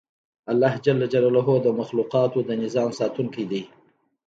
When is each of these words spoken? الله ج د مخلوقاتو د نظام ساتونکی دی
الله 0.51 0.73
ج 0.85 0.87
د 1.65 1.67
مخلوقاتو 1.79 2.37
د 2.47 2.49
نظام 2.63 2.89
ساتونکی 2.99 3.43
دی 3.51 3.61